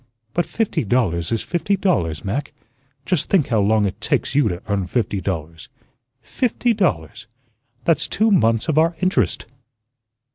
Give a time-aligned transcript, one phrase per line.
[0.33, 2.53] "But fifty dollars is fifty dollars, Mac.
[3.05, 5.69] Just think how long it takes you to earn fifty dollars.
[6.23, 7.27] Fifty dollars!
[7.85, 9.45] That's two months of our interest."